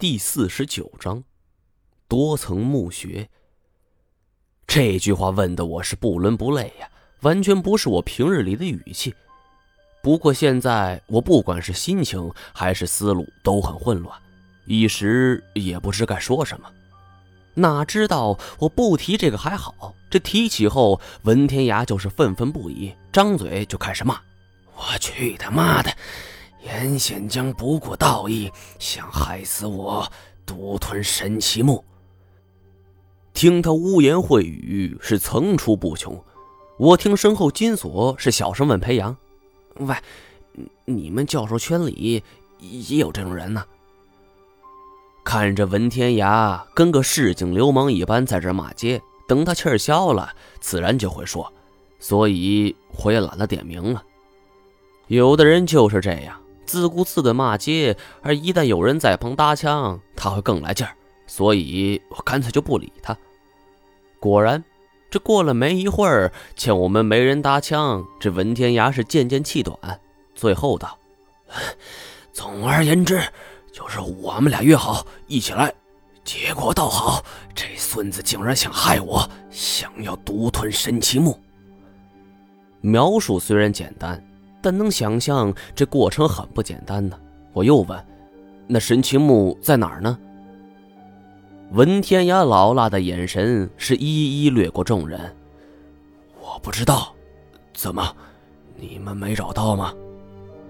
[0.00, 1.24] 第四十九章，
[2.06, 3.28] 多层墓穴。
[4.64, 6.88] 这句话问的我是不伦不类呀，
[7.22, 9.12] 完全不是我平日里的语气。
[10.00, 14.16] 不过现在我不管是心情还是思路都很混乱，
[14.66, 16.70] 一时也不知该说什么。
[17.54, 24.20] 哪知道我不提这个还好，这提起后，文天涯就是愤愤不已，张嘴就开始骂
[24.76, 25.92] ：“我去他妈的！”
[26.62, 30.10] 严显江不顾道义，想害死我，
[30.44, 31.84] 独吞神奇木。
[33.32, 36.20] 听他污言秽语是层出不穷。
[36.78, 39.16] 我听身后金锁是小声问裴阳
[39.78, 39.96] ：“喂，
[40.84, 42.22] 你们教授圈里
[42.58, 43.64] 也有这种人呢？”
[45.24, 51.52] 看着文天涯跟个市井流氓一般在这骂街，等他气儿消了，自然就会说，
[51.98, 54.02] 所以我也懒得点名了。
[55.08, 56.40] 有的人就是这样。
[56.68, 60.92] 自顾自的骂街，而一旦有人在旁搭腔，他会更来劲儿，
[61.26, 63.16] 所以我干脆就不理他。
[64.20, 64.62] 果然，
[65.10, 69.76] 这过了没一会儿，见我们没人搭腔，这文天涯是渐渐气短，
[70.34, 70.98] 最后道
[72.34, 73.18] ：“总而言之，
[73.72, 75.72] 就是我们俩约好一起来，
[76.22, 81.40] 结果倒好，这孙子竟然想害我，想要独吞神奇木。”
[82.82, 84.22] 描述虽然简单。
[84.60, 87.18] 但能想象这过程很不简单呢。
[87.52, 88.06] 我又问
[88.66, 90.18] ：“那神奇木在哪儿呢？”
[91.72, 95.20] 文天涯老辣的眼神是一一掠过众人。
[96.40, 97.14] 我不知道，
[97.74, 98.16] 怎么，
[98.76, 99.92] 你们没找到吗？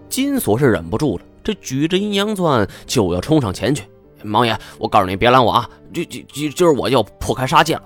[0.08, 3.84] 金锁是忍不住了，这举着阴阳钻就要冲上前去。
[4.24, 5.70] 王爷，我告诉你，别拦我啊！
[5.94, 7.84] 今今今今儿我要破开杀戒了。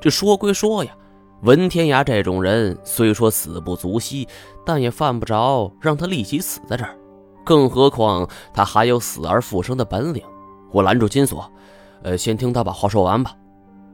[0.00, 0.96] 这说归说呀。
[1.42, 4.26] 文天涯这种人虽说死不足惜，
[4.66, 6.96] 但也犯不着让他立即死在这儿。
[7.44, 10.22] 更何况他还有死而复生的本领。
[10.72, 11.50] 我拦住金锁，
[12.02, 13.32] 呃，先听他把话说完吧。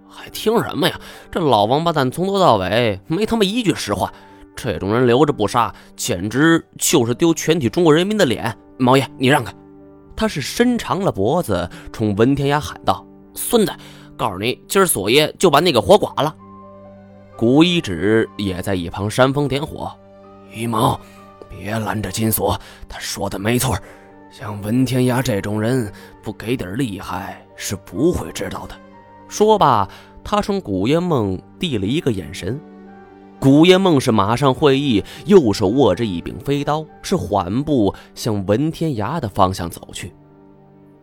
[0.08, 0.98] 还听什么呀？
[1.30, 4.12] 这老王八蛋从头到尾没他妈一句实话。
[4.56, 8.56] 这种人留着不杀，简直就是丢全体中国人民的脸。
[8.78, 9.52] 毛爷，你让开！
[10.16, 13.04] 他是伸长了脖子冲文天涯喊道
[13.34, 13.72] ：“孙子，
[14.16, 16.34] 告诉你，今儿锁爷就把那个活剐了。”
[17.36, 19.90] 古一指也在一旁煽风点火，
[20.54, 20.98] 一毛，
[21.48, 22.58] 别拦着金锁，
[22.88, 23.76] 他说的没错，
[24.30, 28.74] 像文天涯这种人，不给点厉害是不会知道的。
[29.26, 29.88] 说罢，
[30.22, 32.58] 他冲古烟梦递了一个眼神，
[33.40, 40.12] 古烟梦是马上会意，右手握着一柄飞刀，是缓步向文天涯的方向走去。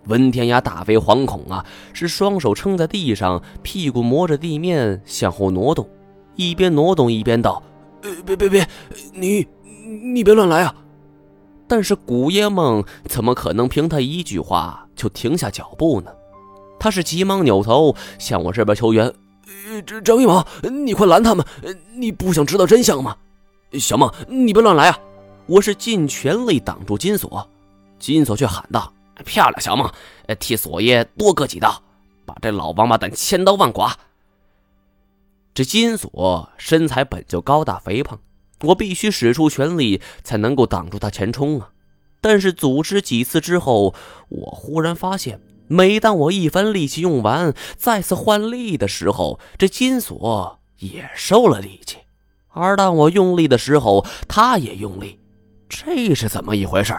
[0.05, 5.85] 文天涯大为惶恐啊，是双手撑在地上，屁股磨着地面向后挪动。
[6.35, 7.61] 一边挪动一边道
[8.03, 8.67] ：“呃，别别别，
[9.13, 9.47] 你
[10.13, 10.75] 你别乱来啊！”
[11.67, 16.11] 但是古耶梦怎么可能凭他一句话就停下脚步呢？
[16.79, 19.05] 他是急忙扭头向我这边求援
[19.69, 21.45] ：“呃，张一毛，你快拦他们！
[21.95, 23.15] 你不想知道真相吗？”
[23.79, 24.99] 小梦，你别乱来啊！
[25.45, 27.47] 我是尽全力挡住金锁，
[27.99, 28.91] 金锁却喊道
[29.23, 29.89] ：“漂亮，小梦，
[30.39, 31.81] 替锁爷多割几刀，
[32.25, 33.89] 把这老王八蛋千刀万剐！”
[35.53, 38.19] 这金锁身材本就高大肥胖，
[38.61, 41.71] 我必须使出全力才能够挡住他前冲啊！
[42.21, 43.93] 但是组织几次之后，
[44.29, 51.97] 我忽然发现，每当我一番力气用完，再次换力的时候，这金锁也收了力气；
[52.49, 55.19] 而当我用力的时候，他也用力，
[55.67, 56.97] 这是怎么一回事？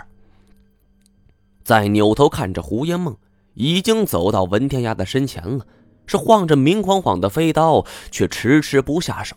[1.65, 3.17] 再扭头看着胡烟梦，
[3.55, 5.65] 已经走到文天涯的身前了。
[6.07, 9.37] 是晃着明晃晃的飞刀，却迟迟不下手。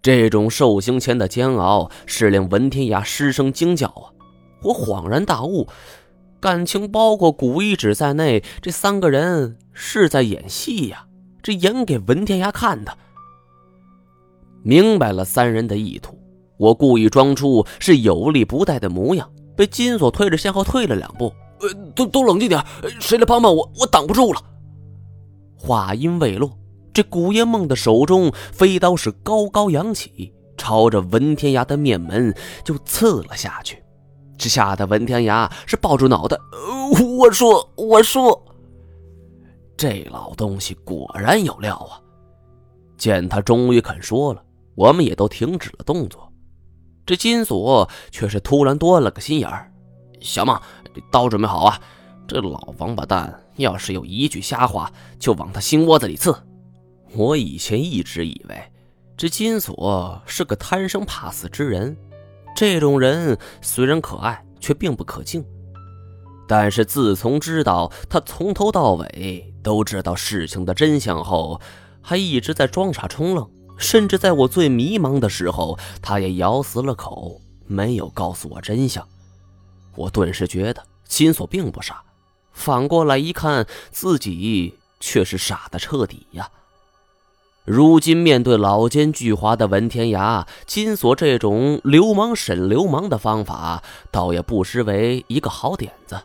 [0.00, 4.14] 这种受刑前的煎熬，是令文天涯失声惊叫啊！
[4.62, 5.66] 我恍然大悟，
[6.40, 11.06] 感情包括古一指在内，这三个人是在演戏呀，
[11.42, 12.96] 这演给文天涯看的。
[14.62, 16.18] 明白了三人的意图，
[16.56, 21.32] 我故意装出是有力不逮的模样，被金锁推着向后退了两步。
[21.60, 22.64] 呃，都都冷静点，
[23.00, 23.68] 谁来帮帮我？
[23.80, 24.40] 我挡不住了。
[25.58, 26.56] 话音未落，
[26.94, 32.32] 这古烟梦的手中飞刀是高高扬起，朝着文天涯的面门
[32.64, 33.82] 就刺了下去。
[34.38, 36.36] 这吓得文天涯是抱住脑袋
[37.18, 38.40] ：“我说，我说，
[39.76, 41.98] 这老东西果然有料啊！”
[42.96, 44.42] 见他终于肯说了，
[44.76, 46.32] 我们也都停止了动作。
[47.04, 49.72] 这金锁却是突然多了个心眼儿
[50.20, 50.56] ：“小梦，
[51.10, 51.80] 刀准备好啊！
[52.28, 56.34] 这老王八蛋。”要是有一句瞎话，就往他心窝子里刺。
[57.14, 58.62] 我以前一直以为
[59.16, 61.96] 这金锁是个贪生怕死之人，
[62.56, 65.44] 这种人虽然可爱，却并不可敬。
[66.46, 71.60] 但是自从知道他从头到尾都知道事情的真相后，
[72.00, 79.06] 还一直在装傻充愣，甚至在我最迷茫的时候，他也咬死了口，没有告诉我真相。
[79.94, 82.02] 我顿时觉得金锁并不傻，
[82.58, 86.50] 反过来一看，自己却是傻的彻底呀。
[87.64, 96.20] 如今面对老奸巨猾的文天涯，金锁这种流氓审流氓的方法，倒也不失为一个好点子。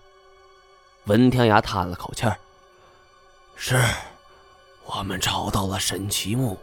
[1.06, 2.38] 文天涯叹了口气儿
[3.56, 3.80] ：“是，
[4.86, 6.58] 我们找到了神奇木，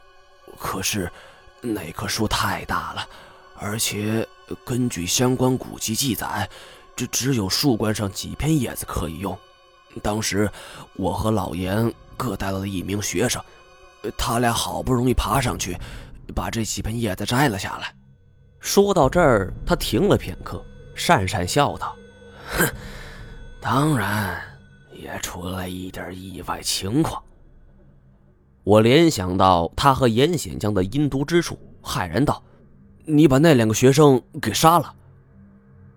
[0.58, 1.12] 可是
[1.60, 3.06] 那棵树太大了，
[3.56, 4.26] 而且
[4.64, 6.48] 根据相关古籍记载，
[6.96, 9.38] 这只有树冠上几片叶子可以用。
[10.02, 10.50] 当时
[10.94, 13.42] 我和老严各带了一名学生。”
[14.16, 15.76] 他俩好不容易爬上去，
[16.34, 17.94] 把这几片叶子摘了下来。
[18.58, 20.64] 说到这儿，他停了片刻，
[20.96, 21.94] 讪讪笑道
[22.48, 22.66] ：“哼，
[23.60, 24.40] 当然
[24.90, 27.22] 也出了一点意外情况。”
[28.64, 32.42] 我联想到他和严显江的阴毒之处，骇然道
[33.04, 34.94] ：“你把那两个学生给杀了？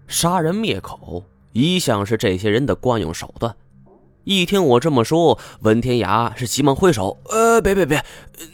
[0.10, 1.24] 杀人灭口
[1.54, 3.56] 一向是这些人的惯用手段。”
[4.26, 8.04] 一听我这么说，文天涯是急忙挥手：“呃，别别别，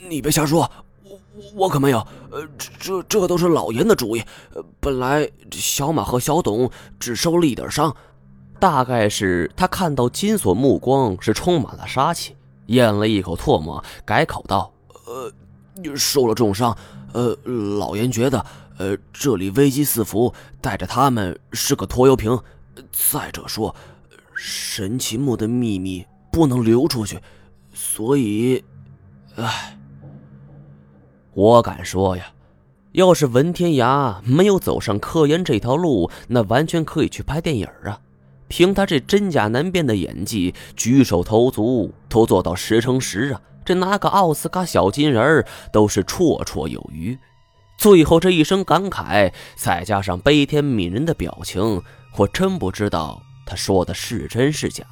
[0.09, 0.69] 你别瞎说，
[1.03, 1.19] 我
[1.53, 1.99] 我可没有。
[2.31, 4.23] 呃，这这这都是老严的主意。
[4.79, 6.69] 本来小马和小董
[6.99, 7.95] 只受了一点伤，
[8.59, 12.35] 大概是他看到金锁目光是充满了杀气，
[12.67, 14.71] 咽了一口唾沫，改口道：
[15.05, 15.31] 呃，
[15.95, 16.75] 受了重伤。
[17.13, 17.37] 呃，
[17.77, 18.43] 老严觉得，
[18.79, 22.39] 呃，这里危机四伏，带着他们是个拖油瓶。
[22.91, 23.75] 再者说。”
[24.41, 27.19] 神奇木的秘密不能流出去，
[27.73, 28.63] 所以，
[29.35, 29.77] 唉，
[31.33, 32.31] 我敢说呀，
[32.93, 37.99] 要是文天涯没有走上科研这条路，那完全可以去拍电影啊！
[38.47, 43.41] 凭他这真假难辨的演技，举手投足都做到十成十啊！
[43.65, 47.19] 这拿个奥斯卡小金人都是绰绰有余。
[47.77, 51.83] 最后这一声感慨，再加上悲天悯人的表情，
[52.15, 53.21] 我真不知道。
[53.49, 54.85] 他说的是真是假，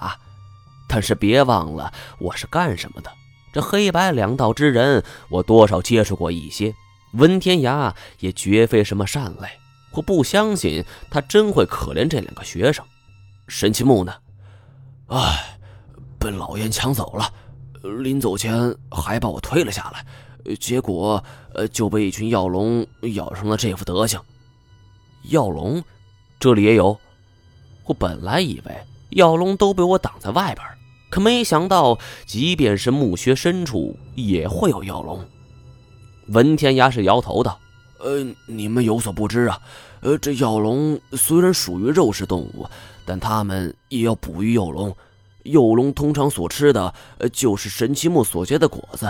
[0.89, 3.11] 但是别忘了我是干什么的。
[3.53, 6.73] 这黑白两道之人，我多少接触过一些。
[7.13, 9.47] 文天涯也绝非什么善类，
[9.91, 12.83] 我不相信他真会可怜这两个学生。
[13.47, 14.13] 神奇木呢？
[15.07, 15.59] 唉，
[16.19, 17.31] 被老燕抢走了，
[18.01, 21.23] 临走前还把我推了下来，结果
[21.53, 24.19] 呃就被一群药龙咬成了这副德行。
[25.29, 25.83] 药龙，
[26.39, 26.99] 这里也有。
[27.87, 28.77] 我本来以为
[29.09, 30.67] 药龙都被我挡在外边，
[31.09, 35.25] 可没想到，即便是墓穴深处也会有药龙。
[36.27, 37.57] 文天涯是摇头道
[37.99, 39.57] ：“呃，你们有所不知啊，
[40.01, 42.65] 呃，这药龙虽然属于肉食动物，
[43.05, 44.93] 但它们也要哺育幼龙。
[45.43, 49.09] 幼龙通常所吃的，呃，就是神奇木所结的果子。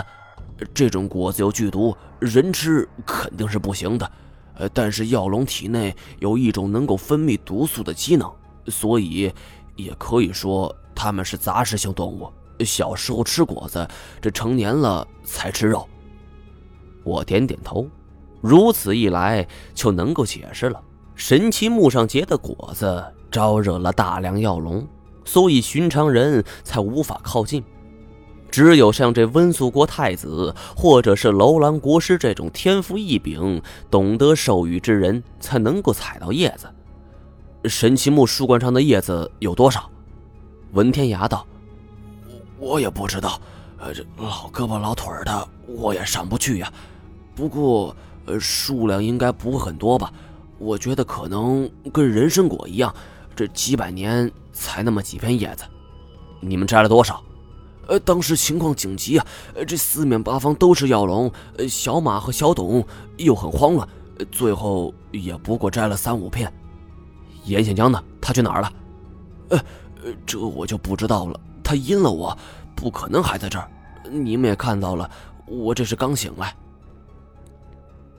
[0.72, 4.08] 这种果子有剧毒，人吃肯定是不行的。
[4.54, 8.32] 呃，但是药龙体内有一种能够分泌毒素的机能。”
[8.70, 9.32] 所以，
[9.76, 12.30] 也可以说他们是杂食性动物。
[12.64, 13.86] 小时候吃果子，
[14.20, 15.88] 这成年了才吃肉。
[17.04, 17.86] 我点点头，
[18.40, 20.82] 如此一来就能够解释了。
[21.14, 24.86] 神奇木上结的果子招惹了大量药龙，
[25.24, 27.62] 所以寻常人才无法靠近。
[28.50, 36.66] 只有像这温宿国太子，或者是楼兰国师这种天赋异禀、懂得授予之人，才能够采到叶子。
[37.64, 39.90] 神奇木树冠上的叶子有多少？
[40.72, 41.46] 文天涯道
[42.58, 43.40] ：“我也不知道，
[43.78, 46.72] 呃，这老胳膊老腿的，我也上不去呀。
[47.34, 47.94] 不过，
[48.26, 50.12] 呃，数量应该不会很多吧？
[50.58, 52.94] 我觉得可能跟人参果一样，
[53.34, 55.64] 这几百年才那么几片叶子。
[56.40, 57.22] 你们摘了多少？
[57.88, 62.86] 呃，当时情况紧急啊，呃，这四面八方都是药龙，呃，小马和小董
[63.16, 63.88] 又很慌乱，
[64.30, 66.52] 最后也不过摘了三五片。”
[67.48, 68.02] 严显江呢？
[68.20, 68.72] 他去哪儿了？
[69.48, 69.58] 呃，
[70.26, 71.40] 这我就不知道了。
[71.64, 72.36] 他阴了我，
[72.76, 73.70] 不可能还在这儿。
[74.10, 75.10] 你们也看到了，
[75.46, 76.54] 我这是刚醒来。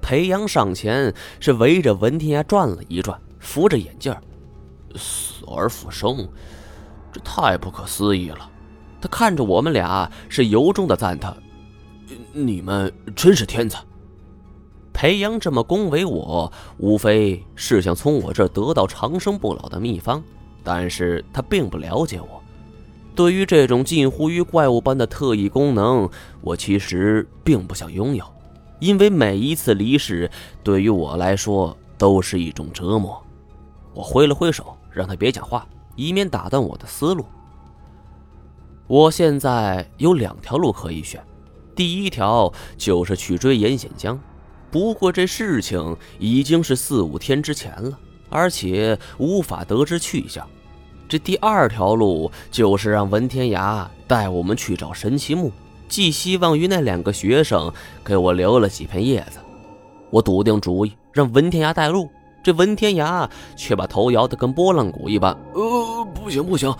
[0.01, 4.15] 裴阳上前是围着文天涯转了一转，扶着眼镜
[4.95, 6.27] 死而复生，
[7.11, 8.49] 这太不可思议了。
[9.01, 11.35] 他看着我们俩，是由衷的赞叹
[12.33, 13.79] ：“你们真是天才。”
[14.99, 20.21] 裴阳这么恭维我，无非是想从我这儿得到长生不老的秘方，
[20.61, 22.43] 但是他并不了解我。
[23.15, 26.09] 对于这种近乎于怪物般的特异功能，
[26.41, 28.25] 我其实并不想拥有，
[28.79, 30.29] 因为每一次离世
[30.65, 33.17] 对于我来说都是一种折磨。
[33.93, 35.65] 我挥了挥手，让他别讲话，
[35.95, 37.23] 以免打断我的思路。
[38.85, 41.23] 我现在有两条路可以选，
[41.73, 44.19] 第一条就是去追严显江，
[44.71, 47.97] 不过这事情已经是四五天之前了，
[48.29, 50.47] 而且无法得知去向。
[51.07, 55.51] 这第二条路就是让文天涯带我们去找神奇木，
[55.87, 57.71] 寄希望于那两个学生
[58.03, 59.39] 给我留了几片叶子。
[60.11, 62.09] 我笃定主意让文天涯带路，
[62.43, 65.35] 这文天涯却把头摇得跟拨浪鼓一般。
[65.53, 66.71] 呃，不行不行。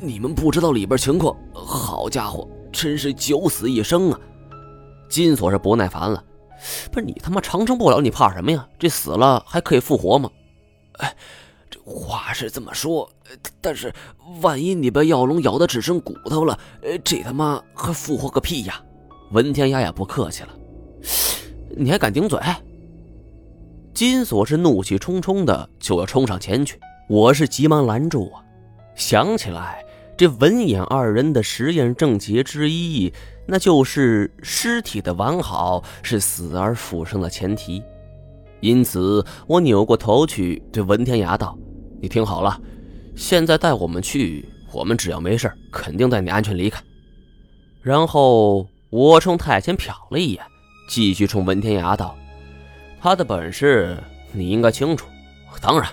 [0.00, 4.20] 你们不知道里边情况，好家伙，真是九死一生啊！
[5.08, 6.22] 金锁是不耐烦了，
[6.90, 8.66] 不是你他妈长生不老，你怕什么呀？
[8.78, 10.30] 这死了还可以复活吗？
[10.98, 11.14] 哎，
[11.70, 13.08] 这话是这么说，
[13.60, 13.92] 但是
[14.40, 16.58] 万一你被药龙咬的只剩骨头了，
[17.04, 18.82] 这他妈还复活个屁呀！
[19.30, 20.48] 文天涯也不客气了，
[21.76, 22.40] 你还敢顶嘴？
[23.94, 28.42] 金锁是怒气冲冲的就要冲上前去，我是急忙拦住啊，
[28.94, 29.84] 想起来。
[30.16, 33.12] 这文眼二人的实验症结之一，
[33.50, 37.82] 那就是尸体的完好是死而复生的前提。
[38.60, 41.56] 因此，我扭过头去对文天涯道
[42.02, 42.60] ：“你听好了，
[43.16, 46.82] 现在带我们去，我们只要没事，肯定带你安全离开。”
[47.80, 50.44] 然后我冲太监瞟了一眼，
[50.90, 52.14] 继续冲文天涯道
[53.00, 53.96] ：“他的本事
[54.32, 55.06] 你应该清楚，
[55.62, 55.88] 当然，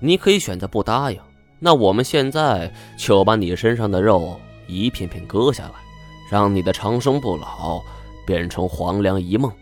[0.00, 1.20] 你可以选择不答应。”
[1.60, 5.72] 那我们现在就把你身上的肉一片片割下来，
[6.30, 7.82] 让你的长生不老
[8.26, 9.52] 变成黄粱一梦。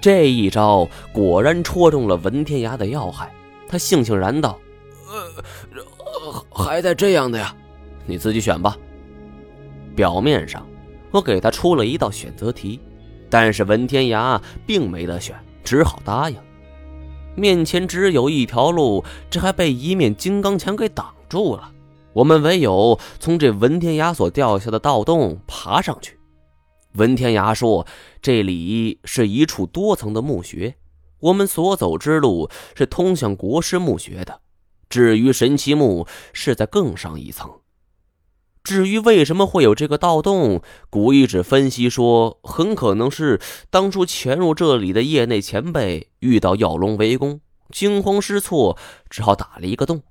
[0.00, 3.30] 这一招果然戳中了文天涯的要害，
[3.68, 4.58] 他悻悻然道
[5.06, 7.54] ：“呃，还带这样的呀？
[8.06, 8.76] 你自己选吧。”
[9.94, 10.66] 表面上
[11.10, 12.80] 我给他出了一道选择题，
[13.28, 16.36] 但是文天涯并没得选，只好答应。
[17.36, 21.70] 面前只有一条路，这还被一面金刚墙给挡住了。
[22.12, 26.18] 我们唯有从这文天涯所掉下的盗洞爬上去。
[26.94, 27.86] 文天涯说
[28.20, 30.74] ：“这里是一处多层的墓穴，
[31.20, 34.40] 我们所走之路是通向国师墓穴的。
[34.88, 37.48] 至于神奇墓，是在更上一层。”
[38.64, 43.40] 至于为什么会有这个盗洞，古一指分析说，很可能是
[43.70, 47.40] 当初潜入这里的业内前辈遇到药龙围攻，
[47.70, 48.76] 惊慌失措，
[49.08, 50.02] 只好打了一个洞，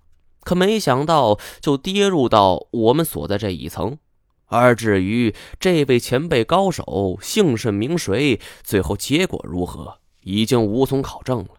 [0.41, 3.97] 可没想到就跌入到我们所在这一层。
[4.45, 11.49] 而至于这位前辈高手姓甚名谁，最后结果如何，已经无从考证了。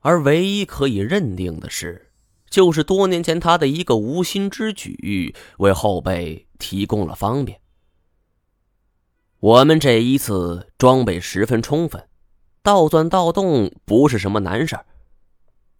[0.00, 2.02] 而唯一可以认定的是。
[2.48, 7.60] 就是多年前他的一个无心之举，为后辈提供了方便。
[9.40, 12.08] 我们这一次装备十分充分，
[12.62, 14.86] 盗钻盗洞不是什么难事儿。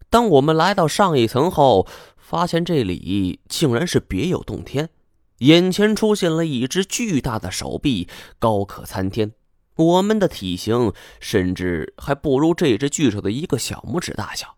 [0.09, 1.87] 当我们来到上一层后，
[2.27, 4.89] 发现这里竟然是别有洞天，
[5.37, 9.31] 眼前出现了一只巨大的手臂，高可参天。
[9.77, 10.91] 我们的体型
[11.21, 14.57] 甚至还不如这只巨手的一个小拇指大小。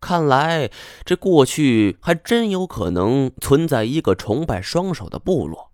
[0.00, 0.72] 看来，
[1.04, 5.70] 这过去还真有可能存在一个崇拜双手的部落。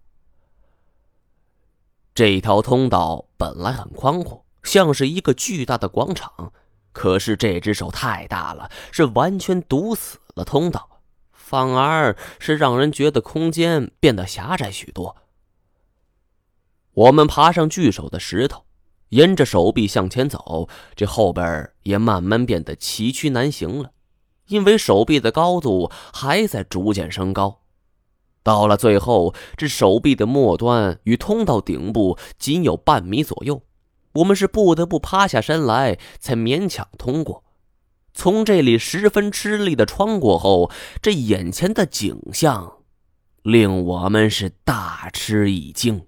[2.14, 6.52] 这条通道本来很宽阔，像是一个巨大的广场，
[6.92, 10.89] 可是这只手太大了，是完全堵死了通道，
[11.50, 15.16] 反而是让人觉得空间变得狭窄许多。
[16.92, 18.62] 我们爬上巨手的石头，
[19.08, 23.90] 沿着手臂向前走，这后边也慢慢变得崎岖难行了。
[24.46, 27.62] 因为手臂的高度还在逐渐升高，
[28.44, 33.64] 到了最后，这手臂的末端与通道顶部仅有半米左右，
[34.12, 37.42] 我们是不得不趴下身来才勉强通过。
[38.12, 42.78] 从这里十分吃力的穿过后，这眼前的景象
[43.42, 46.06] 令我们是大吃一惊。